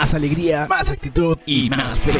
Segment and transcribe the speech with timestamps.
[0.00, 2.14] más alegría, más actitud y más fe.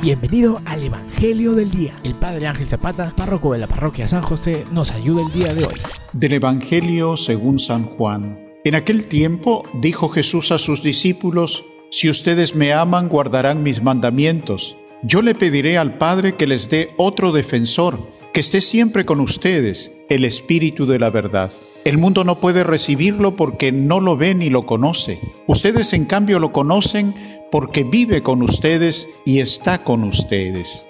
[0.00, 1.98] Bienvenido al Evangelio del Día.
[2.04, 5.64] El Padre Ángel Zapata, párroco de la parroquia San José, nos ayuda el día de
[5.64, 5.74] hoy.
[6.12, 8.38] Del Evangelio según San Juan.
[8.64, 14.78] En aquel tiempo dijo Jesús a sus discípulos, Si ustedes me aman, guardarán mis mandamientos.
[15.02, 17.98] Yo le pediré al Padre que les dé otro defensor,
[18.36, 21.50] que esté siempre con ustedes, el Espíritu de la verdad.
[21.86, 25.18] El mundo no puede recibirlo porque no lo ve ni lo conoce.
[25.46, 27.14] Ustedes en cambio lo conocen
[27.50, 30.86] porque vive con ustedes y está con ustedes.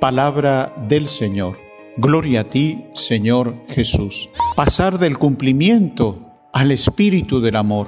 [0.00, 1.60] Palabra del Señor.
[1.98, 4.28] Gloria a ti, Señor Jesús.
[4.56, 7.86] Pasar del cumplimiento al espíritu del amor.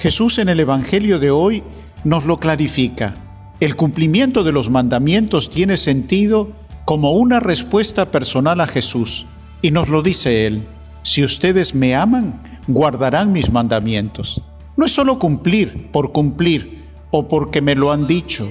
[0.00, 1.62] Jesús en el Evangelio de hoy
[2.02, 3.14] nos lo clarifica.
[3.60, 9.26] El cumplimiento de los mandamientos tiene sentido como una respuesta personal a Jesús.
[9.60, 10.62] Y nos lo dice Él.
[11.02, 14.42] Si ustedes me aman, guardarán mis mandamientos.
[14.74, 18.50] No es solo cumplir por cumplir o porque me lo han dicho.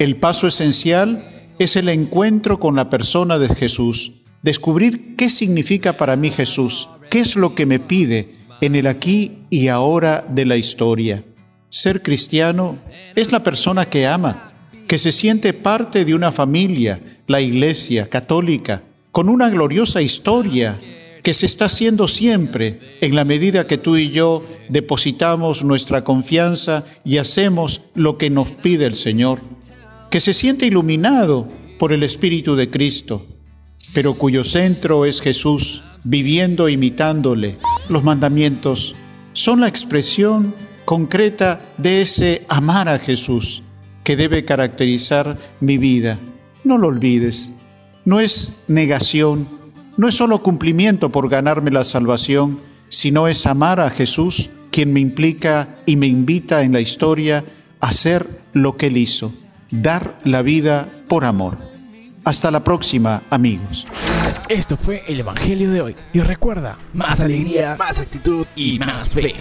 [0.00, 6.16] El paso esencial es el encuentro con la persona de Jesús, descubrir qué significa para
[6.16, 8.26] mí Jesús, qué es lo que me pide
[8.62, 11.22] en el aquí y ahora de la historia.
[11.68, 12.78] Ser cristiano
[13.14, 14.54] es la persona que ama,
[14.88, 20.78] que se siente parte de una familia, la Iglesia católica, con una gloriosa historia
[21.22, 26.84] que se está haciendo siempre en la medida que tú y yo depositamos nuestra confianza
[27.04, 29.40] y hacemos lo que nos pide el Señor,
[30.10, 33.26] que se siente iluminado por el Espíritu de Cristo,
[33.92, 37.58] pero cuyo centro es Jesús, viviendo imitándole.
[37.88, 38.94] Los mandamientos
[39.32, 40.54] son la expresión
[40.84, 43.62] concreta de ese amar a Jesús
[44.04, 46.20] que debe caracterizar mi vida.
[46.66, 47.52] No lo olvides.
[48.04, 49.46] No es negación,
[49.96, 54.98] no es solo cumplimiento por ganarme la salvación, sino es amar a Jesús, quien me
[54.98, 57.44] implica y me invita en la historia
[57.80, 59.32] a hacer lo que Él hizo,
[59.70, 61.56] dar la vida por amor.
[62.24, 63.86] Hasta la próxima, amigos.
[64.48, 65.96] Esto fue el Evangelio de hoy.
[66.12, 69.36] Y recuerda, más alegría, más actitud y más fe.